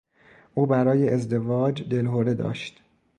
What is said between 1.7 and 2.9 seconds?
دلهره داشت.